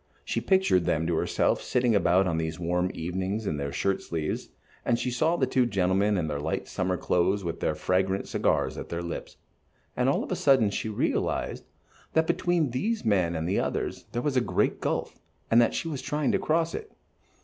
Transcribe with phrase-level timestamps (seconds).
[0.25, 4.49] She pictured them to herself sitting about on these warm evenings in their shirt sleeves,
[4.83, 8.79] and she saw the two gentlemen in their light summer clothes with their fragrant cigars
[8.79, 9.37] at their lips,
[9.95, 11.65] and all of a sudden she realized
[12.13, 15.19] that between these men and the others there was a great gulf,
[15.51, 16.91] and that she was trying to cross it.